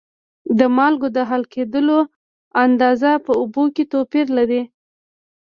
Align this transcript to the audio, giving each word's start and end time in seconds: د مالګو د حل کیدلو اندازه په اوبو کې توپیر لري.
د 0.59 0.61
مالګو 0.77 1.07
د 1.17 1.17
حل 1.29 1.43
کیدلو 1.53 1.99
اندازه 2.65 3.11
په 3.25 3.31
اوبو 3.41 3.63
کې 3.75 3.83
توپیر 3.93 4.25
لري. 4.37 4.61